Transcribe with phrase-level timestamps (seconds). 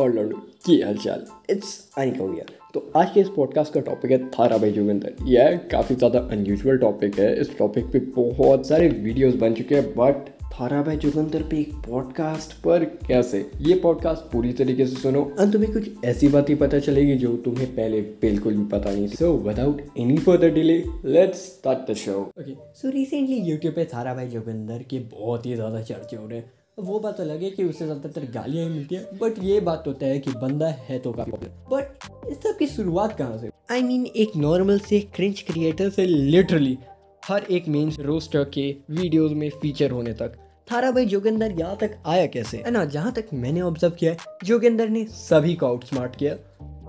[0.00, 0.36] और लड़ू
[0.66, 4.72] की हालचाल। इट्स अनिका भैया तो आज के इस पॉडकास्ट का टॉपिक है थारा भाई
[4.72, 9.74] जोगिंदर। यह काफ़ी ज़्यादा अनयूजुअल टॉपिक है। इस टॉपिक पे बहुत सारे वीडियोस बन चुके
[9.74, 13.38] हैं बट थारा भाई जोगिंदर पे एक पॉडकास्ट पर कैसे?
[13.60, 17.66] ये पॉडकास्ट पूरी तरीके से सुनो और तुम्हें कुछ ऐसी बातें पता चलेगी जो तुम्हें
[17.74, 22.54] पहले बिल्कुल भी पता नहीं so without any further delay let's start the show okay
[22.80, 26.52] so recently YouTube पे थारा भाई जोगिंदर के बहुत ही ज़्यादा चर्चे हो रहे हैं।
[26.78, 30.06] वो बात अलग है कि उसे ज़्यादातर गालियाँ ही मिलती हैं। बट ये बात होता
[30.06, 33.80] है कि बंदा है तो काफ़ी पॉपुलर बट इस सब की शुरुआत कहाँ से आई
[33.80, 36.76] I मीन mean, एक नॉर्मल से क्रिंच क्रिएटर से लिटरली
[37.22, 40.36] हर एक मेन रोस्टर के वीडियोस में फीचर होने तक।
[40.72, 42.56] थारा भाई जोगिंदर यहाँ तक आया कैसे?
[42.56, 46.34] है ना जहाँ तक मैंने ऑब्ज़र्व किया है जोगिंदर ने सभी को आउट स्मार्ट किया।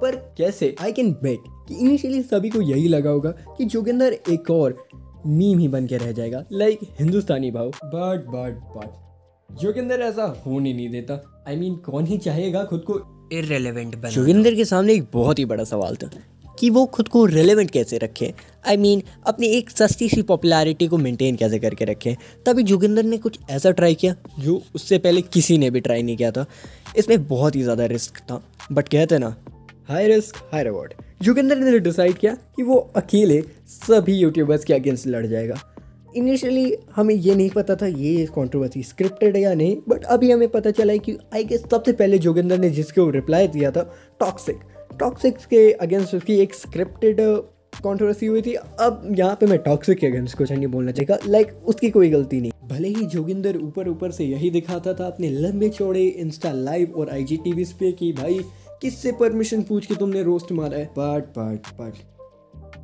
[0.02, 0.76] पर कैसे?
[0.82, 4.78] आई कैन बेट कि इनिशियली सभी को यही लगा होगा कि जोगिंदर एक और
[5.28, 9.00] मीम ही बन के रह जाएगा लाइक हिंदुस्तानी भाव। बट बट बट
[9.60, 11.14] जोगिंदर ऐसा होने नहीं देता।
[11.48, 13.00] आई I मीन mean, कौन ही चाहेगा खुद को?
[13.34, 16.10] इरेलीवेंट बना जोगिंदर के सामने एक बहुत ही बड़ा सवाल था
[16.60, 18.34] कि वो खुद को रेलेवेंट कैसे रखे?
[18.68, 22.16] आई I मीन mean, अपनी एक सस्ती सी पॉपुलैरिटी को मेंटेन कैसे करके रखे?
[22.46, 26.18] तभी जोगिंदर ने कुछ ऐसा ट्राई किया जो उससे पहले किसी ने भी ट्राई नहीं
[26.18, 26.46] किया था।
[26.98, 29.36] इसमें बहुत ही ज़्यादा रिस्क था। बट कहते ना
[29.90, 35.08] high risk high reward Joginder ने डिसाइड किया कि वो अकेले सभी यूट्यूबर्स के अगेंस्ट
[35.08, 35.56] लड़ जाएगा।
[36.16, 40.48] इनिशियली हमें ये नहीं पता था ये कंट्रोवर्सी स्क्रिप्टेड है या नहीं बट अभी हमें
[40.48, 44.56] पता चला है कि आई गेस सबसे पहले जोगिंदर ने जिसको रिप्लाई दिया था टॉक्सिक
[45.00, 47.18] टॉक्सिक के अगेंस्ट उसकी एक स्क्रिप्टेड
[47.84, 51.52] कंट्रोवर्सी हुई थी। अब यहाँ पे मैं टॉक्सिक के अगेंस्ट कुछ नहीं बोलना चाहेगा। लाइक
[51.66, 55.70] उसकी कोई गलती नहीं। भले ही जोगिंदर ऊपर ऊपर से यही दिखाता था अपने लंबे
[55.70, 57.38] चौड़े इंस्टा लाइव और आई जी
[57.80, 58.40] पे कि भाई,
[58.82, 60.86] किससे परमिशन पूछ के तुमने रोस्ट मारा है?
[60.86, 61.94] बट बट बट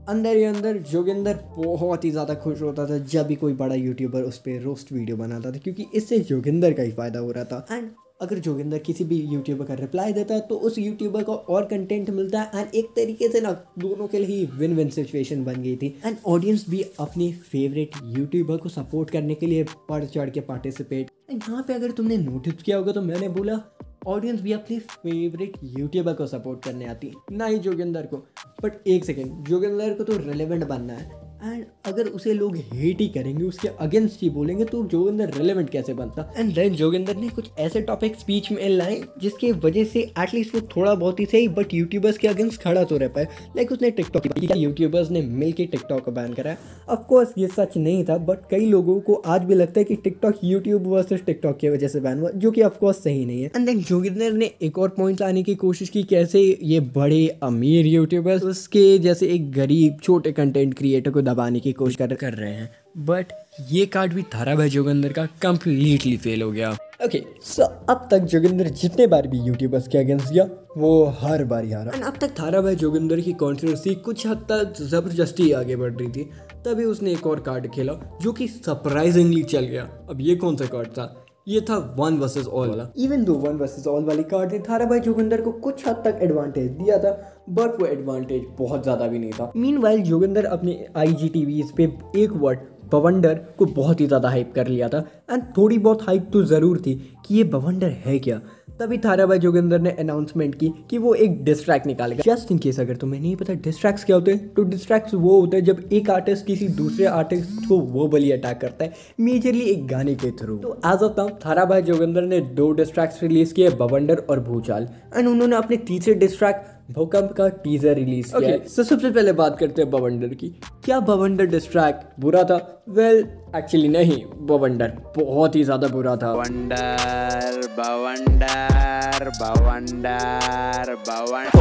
[0.08, 4.24] अंदर ही अंदर जोगिंदर बहुत ही ज़्यादा खुश होता था जब भी कोई बड़ा यूट्यूबर
[4.24, 7.66] उस पर रोस्ट वीडियो बनाता था क्योंकि इससे जोगिंदर का ही फ़ायदा हो रहा था।
[7.72, 7.90] एंड
[8.22, 12.10] अगर जोगिंदर किसी भी यूट्यूबर का रिप्लाई देता है तो उस यूट्यूबर को और कंटेंट
[12.10, 15.62] मिलता है एंड एक तरीके से ना दोनों के लिए ही विन विन सिचुएशन बन
[15.62, 20.30] गई थी। एंड ऑडियंस भी अपनी फेवरेट यूट्यूबर को सपोर्ट करने के लिए बढ़ चढ़
[20.30, 23.60] के पार्टिसिपेट एंड यहाँ पे अगर तुमने नोटिस किया होगा तो मैंने बोला
[24.08, 28.18] ऑडियंस भी अपने फेवरेट यूट्यूबर को सपोर्ट करने आती है। ना ही जोगिंदर को।
[28.64, 33.08] बट एक सेकेंड जोगिंदर को तो रेलिवेंट बनना है। एंड अगर उसे लोग हेट ही
[33.08, 36.34] करेंगे, उसके अगेंस्ट ही बोलेंगे तो जोगिंदर रेलेवेंट कैसे बनता?
[36.38, 40.62] एंड देन जोगिंदर ने कुछ ऐसे टॉपिक स्पीच में लाए, जिसके वजह से एटलीस्ट वो
[40.76, 43.28] थोड़ा बहुत ही सही बट यूट्यूबर्स के अगेंस्ट खड़ा तो रह पाए।
[43.58, 46.58] लाइक उसने टिकटॉक यूट्यूबर्स ने मिल के टिकटॉक को बैन कराया
[46.90, 50.40] ऑफकोर्स ये सच नहीं था बट कई लोगों को आज भी लगता है कि टिकटॉक
[50.44, 53.66] यूट्यूब वर्सेस टिकटॉक की वजह से बैन हुआ, जो कि अफकोर्स सही नहीं है। एंड
[53.66, 58.44] देन जोगिंदर ने एक और पॉइंट लाने की कोशिश की, कैसे ये बड़े अमीर यूट्यूबर्स
[58.46, 62.70] उसके जैसे एक गरीब, छोटे कंटेंट क्रिएटर को दबाने की कोशिश कर कर रहे हैं।
[63.06, 63.34] बट
[63.72, 66.72] ये कार्ड भी थारा भाई जोगिंदर का कम्प्लीटली फेल हो गया।
[67.06, 70.44] ओके सो अब तक जोगिंदर जितने बार भी यूट्यूबर्स के अगेंस्ट गया
[70.78, 74.82] वो हर बार ही हारा। अब तक थारा भाई जोगिंदर की कॉन्ट्रोवर्सी कुछ हद तक
[74.82, 76.24] ज़बरदस्ती आगे बढ़ रही थी।
[76.66, 80.66] तभी उसने एक और कार्ड खेला जो कि सरप्राइजिंगली चल गया। अब ये कौन सा
[80.66, 81.06] कार्ड था?
[81.48, 84.86] ये था वन वर्सेस ऑल वाला। इवन दो वन वर्सेस ऑल वाली कार्ड ने थारा
[84.86, 87.12] भाई जोगिंदर को कुछ हद तक एडवांटेज दिया था
[87.50, 91.64] बट वो एडवांटेज बहुत ज़्यादा भी नहीं था। मीन वाइल जोगिंदर अपने आई जी टीवी
[91.78, 92.60] पे एक वर्ड
[92.92, 94.98] बवंडर, को बहुत ही ज़्यादा हाइप कर लिया था।
[95.32, 96.94] एंड थोड़ी बहुत हाइप तो ज़रूर थी
[97.26, 98.40] कि ये बवंडर है क्या?
[98.80, 102.80] तभी थारा भाई जोगिंदर ने अनाउंसमेंट की कि वो एक डिस्ट्रैक्ट निकालेगा। जस्ट इन केस
[102.80, 104.54] अगर तुम्हें नहीं पता डिस्ट्रैक्ट क्या होते हैं?
[104.54, 108.60] तो डिस्ट्रैक्ट वो होते हैं जब एक आर्टिस्ट किसी दूसरे आर्टिस्ट को वो बली अटैक
[108.62, 112.40] करता है मेजरली एक गाने के थ्रू तो एज ऑफ़ नाउ थारा भाई जोगिंदर ने
[112.54, 117.94] दो डिस्ट्रैक्ट रिलीज़ किए, बवंडर और भूचाल। एंड उन्होंने अपने तीसरे डिस्ट्रैक्ट भूकंप का टीजर
[117.94, 122.44] रिलीज़ किया okay, so सबसे पहले बात करते हैं बवंडर की। क्या बवंडर डिस्ट्रैक्ट बुरा
[122.44, 122.86] था?
[122.90, 131.58] वेल well, एक्चुअली नहीं। बवंडर बहुत ही ज़्यादा बुरा था। बवंडर बवंडर बवंडर बवंडर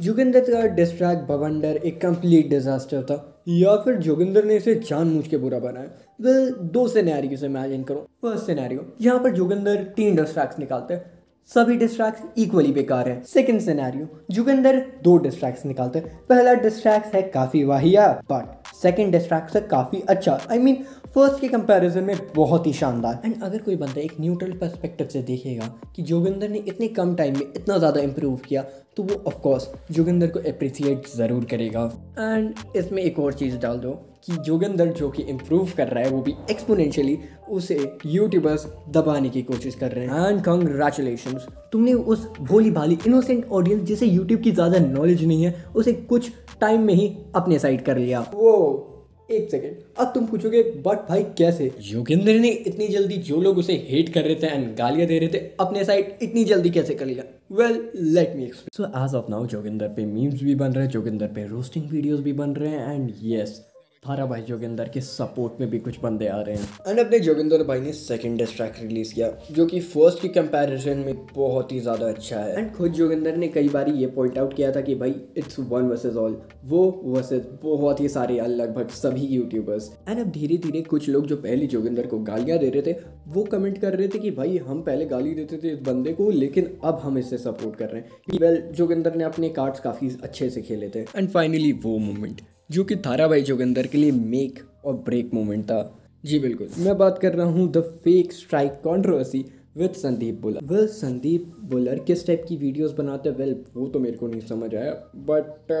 [0.00, 5.36] जोगिंदर का डिस्ट्रैक्ट बवंडर एक कंप्लीट डिजास्टर था, या फिर जोगिंदर ने इसे जानबूझ के
[5.36, 5.86] बुरा बनाया।
[6.20, 11.17] वे दो से इमेजिन करो। फ़र्स्ट सिनेरियो यहाँ पर जोगिंदर तीन डिस्ट्रैक्ट निकालते हैं।
[11.50, 17.22] सभी डिस्ट्रैक्ट इक्वली बेकार है। सेकंड सिनेरियो जोगिंदर दो डिस्ट्रैक्ट्स निकालते हैं। पहला डिस्ट्रैक्ट है
[17.34, 20.84] काफ़ी वाहिया बट सेकंड डिस्ट्रैक्ट है काफ़ी अच्छा। I I mean mean,
[21.14, 25.22] first के कंपैरिजन में बहुत ही शानदार। एंड अगर कोई बंदा एक न्यूट्रल पर्सपेक्टिव से
[25.22, 25.66] देखेगा
[25.96, 28.62] कि जोगिंदर ने इतने कम टाइम में इतना ज़्यादा इम्प्रूव किया
[28.96, 31.84] तो वो ऑफकोर्स जोगिंदर को अप्रिसिएट ज़रूर करेगा।
[32.18, 33.90] एंड इसमें एक और चीज़ डाल दो।
[34.28, 37.18] कि जोगिंदर जो कि इम्प्रूव कर रहा है, वो भी एक्सपोनेंशियली
[37.50, 37.76] उसे
[38.06, 41.38] यूट्यूबर्स दबाने की कोशिश कर रहे हैं। एंड कॉन्ग्रेचुलेशन
[41.72, 46.30] तुमने उस भोली भाली इनोसेंट ऑडियंस जिसे यूट्यूब की ज़्यादा नॉलेज नहीं है, उसे कुछ
[46.60, 48.84] टाइम में ही अपने साइड कर लिया। वो,
[49.30, 51.70] एक सेकेंड अब तुम पूछोगे बट भाई, कैसे?
[51.82, 55.28] योगेंद्र ने इतनी जल्दी जो लोग उसे हेट कर रहे थे एंड गालियाँ दे रहे
[55.28, 57.24] थे, अपने साइड इतनी जल्दी कैसे कर लिया?
[57.52, 60.90] Well let me explain so as of now Joginder पे मीम्स भी बन रहे हैं,
[60.92, 63.60] जोगिंदर पे रोस्टिंग वीडियोस भी बन रहे हैं एंड यस
[64.02, 67.62] थारा भाई जोगिंदर के सपोर्ट में भी कुछ बंदे आ रहे हैं। एंड अपने जोगिंदर
[67.64, 71.80] भाई ने सेकंड डिस ट्रैक रिलीज़ किया जो कि फ़र्स्ट की कंपैरिजन में बहुत ही
[71.80, 74.94] ज़्यादा अच्छा है। एंड खुद जोगिंदर ने कई बार ये पॉइंट आउट किया था कि
[74.94, 80.30] भाई इट्स वन वर्सेस ऑल वो वर्सेस बहुत ही सारे लगभग सभी यूट्यूबर्स एंड अब
[80.30, 82.96] धीरे धीरे कुछ लोग जो पहले जोगिंदर को गालियाँ दे रहे थे
[83.28, 86.30] वो कमेंट कर रहे थे कि भाई हम पहले गाली देते थे इस बंदे को
[86.32, 90.50] लेकिन अब हम इससे सपोर्ट कर रहे हैं। वेल जोगिंदर ने अपने कार्ड्स काफ़ी अच्छे
[90.50, 94.94] से खेले थे। एंड फाइनली वो मोमेंट जो कि थाराबाई जोगिंदर के लिए मेक और
[95.04, 95.80] ब्रेक मोमेंट था।
[96.24, 99.44] जी बिल्कुल, मैं बात कर रहा हूँ the fake strike controversy
[99.76, 103.36] with Sandeep Bhullar well Sandeep Bhullar किस टाइप की वीडियोस बनाते हैं?
[103.36, 104.92] वेल वो तो मेरे को नहीं समझ आया
[105.26, 105.72] बट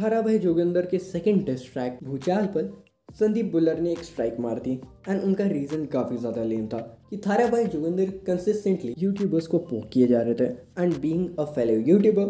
[0.00, 2.72] थारा भाई जोगिंदर के सेकंड डिस्ट्रैक भूचाल पर
[3.18, 4.72] संदीप बुलर ने एक स्ट्राइक मार दी
[5.08, 6.78] एंड उनका रीज़न काफ़ी ज़्यादा लेम था
[7.10, 11.44] कि थारा भाई जोगिंदर कंसिस्टेंटली यूट्यूबर्स को पोक किए जा रहे थे and being a
[11.54, 12.24] fellow YouTuber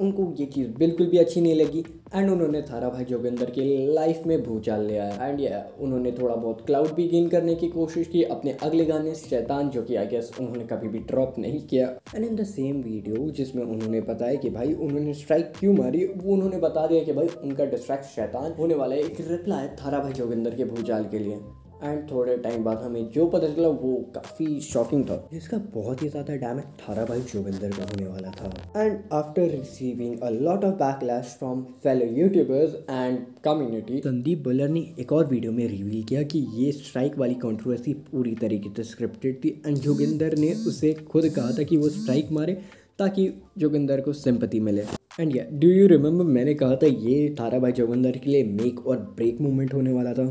[0.00, 3.62] उनको ये चीज़ बिल्कुल भी अच्छी नहीं लगी। एंड उन्होंने थारा भाई जोगिंदर की
[3.94, 7.68] लाइफ में भूचाल ले आया। एंड या उन्होंने थोड़ा बहुत क्लाउड भी गेन करने की
[7.68, 11.60] कोशिश की अपने अगले गाने शैतान, जो कि आई गेस उन्होंने कभी भी ड्रॉप नहीं
[11.62, 16.04] किया। And in the same video जिसमें उन्होंने बताया कि भाई उन्होंने स्ट्राइक क्यों मारी,
[16.06, 19.98] वो उन्होंने बता दिया कि भाई उनका डिस्ट्रैक्ट शैतान होने वाला है। एक रिप्लाई थारा
[19.98, 21.40] भाई जोगिंदर के भूचाल के लिए।
[21.82, 26.08] एंड थोड़े टाइम बाद हमें जो पता चला, वो काफ़ी शॉकिंग था। जिसका बहुत ही
[26.08, 30.74] ज़्यादा डैमेज थारा भाई जोगिंदर का होने वाला था। And after receiving a lot of
[30.76, 36.22] backlash from fellow YouTubers and community Sandeep Bhullar ने एक और वीडियो में रिवील किया
[36.24, 41.28] कि ये स्ट्राइक वाली कॉन्ट्रोवर्सी पूरी तरीके से स्क्रिप्टेड थी। एंड जोगिंदर ने उसे खुद
[41.28, 42.54] कहा था कि वो स्ट्राइक मारे
[42.98, 43.28] ताकि
[43.58, 44.84] जोगिंदर को सिंपति मिले।
[45.20, 48.86] एंड या डू यू रिमेंबर मैंने कहा था ये थारा भाई जोगिंदर के लिए मेक
[48.86, 50.30] और ब्रेक मूवमेंट होने वाला था?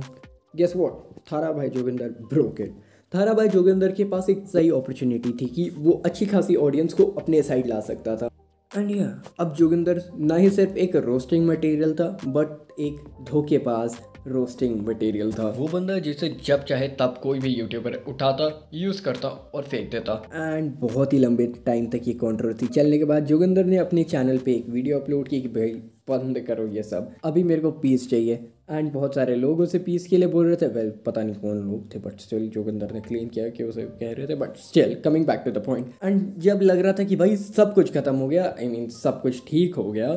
[0.56, 2.74] गेस वॉट थारा भाई जोगिंदर ब्रोकेड
[3.14, 7.04] थारा भाई जोगिंदर के पास एक सही अपॉर्चुनिटी थी कि वो अच्छी खासी ऑडियंस को
[7.18, 8.30] अपने साइड ला सकता था।
[8.72, 9.08] एंड या
[9.40, 12.98] अब जोगिंदर ना ही सिर्फ़ एक रोस्टिंग मटेरियल था बट एक
[13.30, 13.96] धोखेबाज
[14.28, 19.28] रोस्टिंग मटेरियल था। वो बंदा जिसे जब चाहे तब कोई भी यूट्यूबर उठाता यूज़ करता
[19.28, 23.66] और फेंक देता। एंड बहुत ही लंबे टाइम तक ये कॉन्ट्रोवर्सी चलने के बाद जोगिंदर
[23.66, 25.72] ने अपने चैनल पे एक वीडियो अपलोड की कि भाई
[26.10, 30.08] बंद करो ये सब। अभी मेरे को पीस चाहिए। एंड बहुत सारे लोग उसे पीस
[30.08, 33.02] के लिए बोल रहे थे। वेल पता नहीं कौन लोग थे बट स्टिल जोगिंदर ने
[33.02, 36.34] क्लेम किया कि उसे कह रहे थे but still coming back to the point and
[36.42, 38.94] जब लग रहा था कि भाई सब कुछ खत्म हो गया आई I मीन mean,
[38.94, 40.14] सब कुछ ठीक हो गया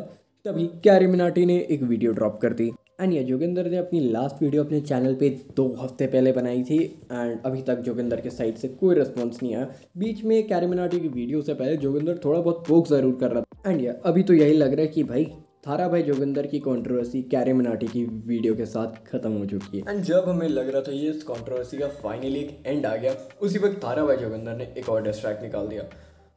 [0.47, 2.71] तभी कैरी मिनाटी ने एक वीडियो ड्रॉप कर दी।
[3.01, 6.79] एंड ये जोगिंदर ने अपनी लास्ट वीडियो अपने चैनल पे दो हफ़्ते पहले बनाई थी
[7.13, 9.69] एंड अभी तक जोगिंदर के साइड से कोई रिस्पॉन्स नहीं आया।
[9.99, 13.71] बीच में कैरिमिनाटी की वीडियो से पहले जोगिंदर थोड़ा बहुत पोक ज़रूर कर रहा था।
[13.71, 15.25] एंड या अभी तो यही लग रहा है कि भाई
[15.67, 19.95] थारा भाई जोगिंदर की कंट्रोवर्सी कैरे मनाटी की वीडियो के साथ खत्म हो चुकी है।
[19.95, 23.15] एंड जब हमें लग रहा था ये इस कंट्रोवर्सी का फाइनली एक एंड आ गया,
[23.43, 25.83] उसी वक्त थारा भाई जोगिंदर ने एक और डिस्ट्रैक्ट निकाल दिया।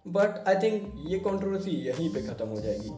[0.08, 2.90] बट आई थिंक ये कंट्रोवर्सी यहीं पे ख़त्म हो जाएगी।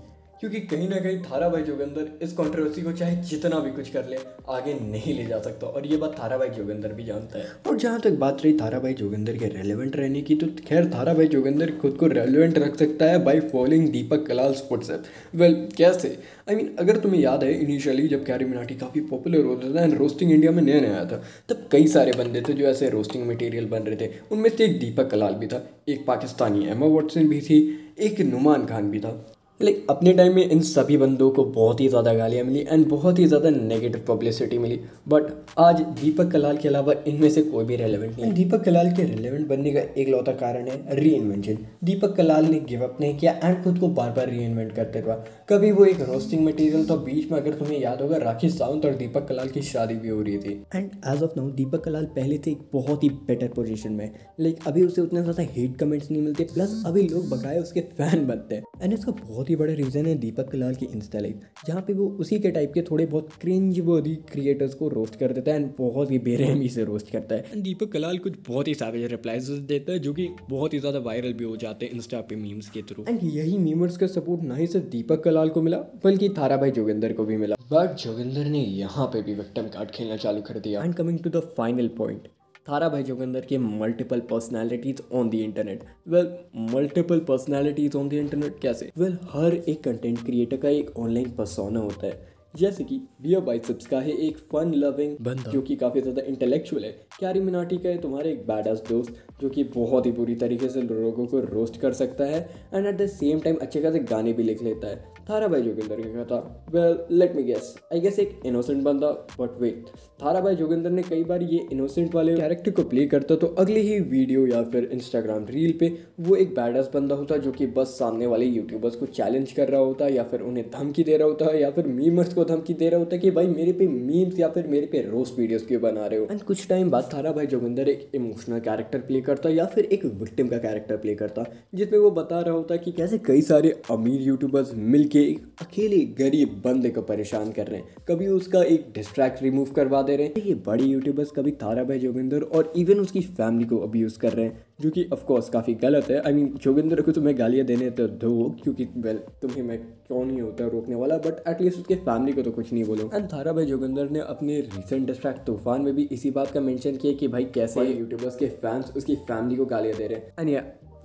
[0.46, 4.10] क्योंकि कहीं ना कहीं थारा भाई जोगिंदर इस कंट्रोवर्सी को चाहे जितना भी कुछ कर
[4.10, 4.18] ले,
[4.50, 7.78] आगे नहीं ले जा सकता। और ये बात थारा भाई जोगिंदर भी जानता है। और
[7.78, 11.28] जहाँ तक बात रही थारा भाई जोगिंदर के रेलिवेंट रहने की तो खैर थारा भाई
[11.28, 15.04] जोगिंदर खुद को रेलिवेंट रख सकता है by following Deepak Kalal footsteps
[15.36, 16.18] well कैसे?
[16.50, 19.98] आई मीन अगर तुम्हें याद है इनिशियली जब कैरी मिनाटी काफ़ी पॉपुलर होता था एंड
[19.98, 23.66] रोस्टिंग इंडिया में नया नया था, तब कई सारे बंदे थे जो ऐसे रोस्टिंग मटेरियल
[23.68, 27.42] बन रहे थे। उनमें से एक दीपक कलाल भी था, एक पाकिस्तानी एमा वॉटसन भी
[27.42, 27.60] थी,
[28.00, 29.22] एक नुमान खान भी था।
[29.60, 33.20] लाइक अपने टाइम में इन सभी बंदों को बहुत ही ज़्यादा गालियाँ मिली एंड बहुत
[33.20, 35.24] ही ज़्यादा नेगेटिव पब्लिसिटी मिली। बट
[35.60, 39.48] आज दीपक कलाल के अलावा इनमें से कोई भी रेलिवेंट नहीं दीपक कलाल के रेलिवेंट
[39.48, 43.32] बनने का एक लौता कारण है री इन्वेंशन दीपक कलाल ने गिव अप नहीं किया
[43.44, 45.16] एंड खुद को बार बार री इन्वेंट करते रहा।
[45.50, 48.96] कभी वो एक रोस्टिंग मटेरियल था बीच में अगर तुम्हें याद होगा राखी सावंत और
[48.96, 52.38] दीपक कलाल की शादी भी हो रही थी। And as of now Deepak Kalal पहले
[52.38, 56.22] से एक बहुत ही बेटर पोजिशन में लाइक अभी उसे उतने ज़्यादा हेट कमेंट्स नहीं
[56.22, 59.74] मिलते प्लस अभी लोग बकाए उसके फ़ैन बनते हैं। एंड इसका बहुत बहुत ही बड़ा
[59.76, 63.06] रीज़न है दीपक कलाल की इंस्टा लाइव जहाँ पे वो उसी के टाइप के थोड़े
[63.06, 67.12] बहुत क्रिंज वर्दी क्रिएटर्स को रोस्ट कर देता है एंड बहुत ही बेरहमी से रोस्ट
[67.12, 70.74] करता है। एंड दीपक कलाल कुछ बहुत ही सारे रिप्लाईज देता है जो कि बहुत
[70.74, 73.98] ही ज़्यादा वायरल भी हो जाते हैं इंस्टा पे मीम्स के थ्रू एंड यही मीमर्स
[73.98, 77.38] का सपोर्ट ना ही सिर्फ़ दीपक कलाल को मिला बल्कि थारा भाई जोगिंदर को भी
[77.38, 81.20] मिला। बट जोगिंदर ने यहाँ पे भी विक्टम कार्ड खेलना चालू कर दिया। And coming
[81.20, 82.28] to the final point
[82.68, 86.30] Thara Bhai Joginder के multiple personalities on the internet well
[86.74, 88.92] multiple personalities on the internet कैसे?
[88.98, 93.40] वेल well, हर एक कंटेंट क्रिएटर का एक ऑनलाइन पर्सोना होता है। जैसे कि बियर
[93.42, 97.78] बाइसेप्स का है एक फन लविंग बंदा। जो कि काफ़ी ज़्यादा इंटेलेक्चुअल है। कैरी मिनाटी
[97.78, 101.40] का है तुम्हारे एक बैड दोस्त जो कि बहुत ही बुरी तरीके से लोगों को
[101.40, 102.40] रोस्ट कर सकता है।
[102.74, 106.02] And at the same time अच्छे खासे गाने भी लिख लेता है। थारा भाई जोगिंदर
[106.02, 106.38] क्या था?
[106.72, 109.08] Well let me guess I guess एक इनोसेंट बंदा
[109.40, 109.86] बट वेट
[110.22, 113.80] थारा भाई जोगिंदर ने कई बार ये इनोसेंट वाले कैरेक्टर को प्ले करता तो अगले
[113.80, 117.96] ही वीडियो या फिर इंस्टाग्राम रील पे वो एक बैडस बंदा होता जो कि बस
[118.00, 121.46] सामने वाले यूट्यूबर्स को चैलेंज कर रहा होता, या फिर उन्हें धमकी दे रहा होता,
[121.58, 124.68] या फिर मीमर्स को धमकी दे रहा होता कि भाई मेरे पे मीम्स या फिर
[124.68, 126.28] मेरे पे रोस्ट वीडियोस क्यों बना रहे हो?
[126.32, 130.06] एंड कुछ टाइम बाद थारा भाई जोगिंदर एक इमोशनल कैरेक्टर प्ले करता, या फिर एक
[130.06, 134.22] विक्टिम का कैरेक्टर प्ले करता, जिसमें वो बता रहा होता कि कैसे कई सारे अमीर
[134.22, 134.74] यूट्यूबर्स
[135.16, 140.02] मिलके अकेले गरीब बंदे को परेशान कर रहे हैं। कभी उसका एक डिस्ट्रैक्ट रिमूव करवा
[140.02, 143.78] दे रहे हैं। ये बड़े यूट्यूबर्स कभी तारा भाई जोगिंदर और इवन उसकी फैमिली को
[143.80, 147.38] अब्यूज़ कर रहे हैं जो कि ऑफकोर्स काफ़ी गलत है। आई मीन जोगिंदर को तुम्हें
[147.40, 151.80] गालियाँ देने तो दो क्योंकि वेल तुम्हें मैं क्यों नहीं होता रोकने वाला बट एटलीस्ट
[151.80, 155.46] उसके फैमिली को तो कुछ नहीं बोलो। एंड थारा भाई जोगिंदर ने अपने रिसेंट डिस्ट्रैक्ट
[155.48, 159.16] तूफ़ान में भी इसी बात का मेंशन किया कि भाई कैसे यूट्यूबर्स के फैंस उसकी
[159.30, 160.50] फैमिली को गालियाँ दे रहे हैं। एंड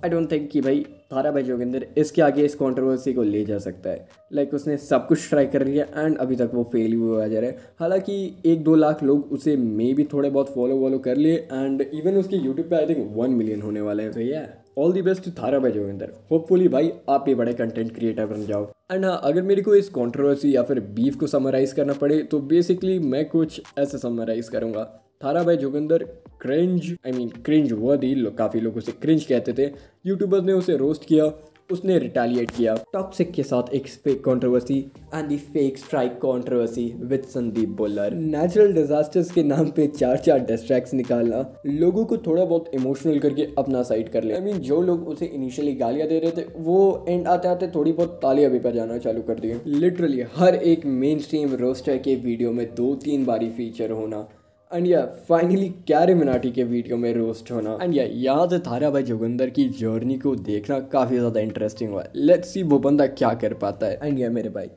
[0.03, 0.79] आई डोंट थिंक कि भाई
[1.11, 4.77] थारा भाई जोगिंदर इसके आगे इस कंट्रोवर्सी को ले जा सकता है। लाइक like, उसने
[4.77, 8.15] सब कुछ ट्राई कर लिया एंड अभी तक वो फेल हुआ जा रहा है। हालाँकि
[8.45, 12.17] एक दो लाख लोग उसे मे भी थोड़े बहुत फॉलो वॉलो कर लिए एंड इवन
[12.17, 14.45] उसके यूट्यूब पे आई थिंक वन मिलियन होने वाले हैं। तो ये
[14.77, 18.67] ऑल दी बेस्ट थारा भाई जोगिंदर। होपफुली भाई आप भी बड़े कंटेंट क्रिएटर बन जाओ।
[18.91, 22.39] एंड हाँ अगर मेरे को इस कॉन्ट्रोवर्सी या फिर बीफ को समराइज़ करना पड़े तो
[22.39, 24.89] बेसिकली मैं कुछ ऐसे समराइज़ करूँगा।
[25.23, 26.03] Thara Bhai Joginder
[26.41, 29.71] cringe I mean cringe worthy काफ़ी लोग उसे क्रिंज कहते थे।
[30.07, 31.31] यूट्यूबर्स ने उसे रोस्ट किया
[31.71, 34.77] उसने रिटेलिएट किया। टॉक्सिक के साथ एक fake controversy
[35.13, 40.39] and the fake strike controversy with Sandeep Bhullar natural disasters के नाम पे चार चार
[40.45, 44.53] डिस्ट्रैक्ट्स निकालना लोगों को थोड़ा बहुत इमोशनल करके अपना साइड कर ले। आई I मीन
[44.53, 48.19] mean, जो लोग उसे इनिशियली गालियाँ दे रहे थे वो एंड आते आते थोड़ी बहुत
[48.21, 52.65] तालियाँ भी बजाना चालू कर दिए। लिटरली हर एक मेन स्ट्रीम रोस्टर के वीडियो में
[52.75, 54.27] दो तीन बारी फीचर होना।
[54.71, 58.89] एंड या फाइनली क्यारे मिनाटी के वीडियो में रोस्ट होना। एंड या यहाँ से थारा
[58.89, 63.33] भाई जोगिंदर की जर्नी को देखना काफ़ी ज़्यादा इंटरेस्टिंग हुआ। लेट्स सी वो बंदा क्या
[63.35, 64.67] कर पाता है। एंड या मेरे भाई,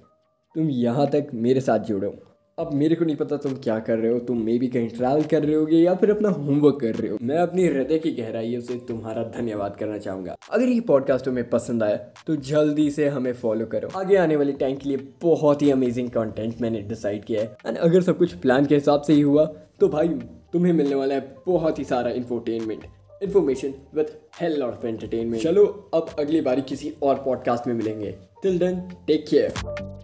[0.55, 2.15] तुम यहाँ तक मेरे साथ जुड़ो
[2.59, 5.23] अब मेरे को नहीं पता तुम क्या कर रहे हो, तुम मे भी कहीं ट्रैवल
[5.23, 8.61] कर रहे होगे या फिर अपना होमवर्क कर रहे हो। मैं अपनी हृदय की गहराइयों
[8.61, 11.97] से तुम्हारा धन्यवाद करना चाहूँगा। अगर ये पॉडकास्ट तुम्हें पसंद आया
[12.27, 16.11] तो जल्दी से हमें फॉलो करो। आगे आने वाले टाइम के लिए बहुत ही अमेजिंग
[16.11, 19.45] कॉन्टेंट मैंने डिसाइड किया है। एंड अगर सब कुछ प्लान के हिसाब से ही हुआ
[19.81, 20.09] तो भाई,
[20.53, 22.85] तुम्हें मिलने वाला है बहुत ही सारा infotainment
[23.23, 28.59] information with hell of entertainment चलो, अब अगली बारी किसी और पॉडकास्ट में मिलेंगे। Till
[28.59, 30.04] then take care